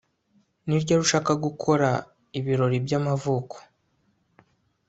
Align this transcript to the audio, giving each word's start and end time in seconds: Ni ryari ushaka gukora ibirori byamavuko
Ni 0.65 0.77
ryari 0.81 1.01
ushaka 1.05 1.31
gukora 1.45 1.89
ibirori 2.39 2.77
byamavuko 2.85 3.55